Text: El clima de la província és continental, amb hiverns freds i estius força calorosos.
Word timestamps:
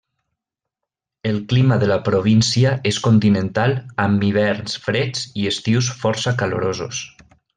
El 1.31 1.35
clima 1.51 1.77
de 1.83 1.89
la 1.91 1.97
província 2.07 2.71
és 2.93 2.99
continental, 3.09 3.75
amb 4.07 4.25
hiverns 4.29 4.79
freds 4.87 5.29
i 5.43 5.47
estius 5.53 5.91
força 6.01 6.35
calorosos. 6.43 7.05